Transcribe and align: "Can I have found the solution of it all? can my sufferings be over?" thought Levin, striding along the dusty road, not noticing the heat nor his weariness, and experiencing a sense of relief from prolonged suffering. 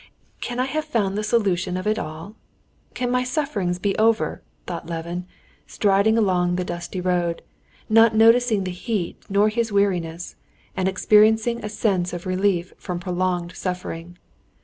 "Can 0.39 0.59
I 0.59 0.65
have 0.65 0.85
found 0.85 1.15
the 1.15 1.23
solution 1.23 1.77
of 1.77 1.85
it 1.85 1.99
all? 1.99 2.33
can 2.95 3.11
my 3.11 3.23
sufferings 3.23 3.77
be 3.77 3.95
over?" 3.99 4.41
thought 4.65 4.87
Levin, 4.87 5.27
striding 5.67 6.17
along 6.17 6.55
the 6.55 6.63
dusty 6.63 6.99
road, 6.99 7.43
not 7.87 8.15
noticing 8.15 8.63
the 8.63 8.71
heat 8.71 9.21
nor 9.29 9.49
his 9.49 9.71
weariness, 9.71 10.35
and 10.75 10.87
experiencing 10.89 11.63
a 11.63 11.69
sense 11.69 12.13
of 12.13 12.25
relief 12.25 12.73
from 12.79 12.99
prolonged 12.99 13.55
suffering. 13.55 14.17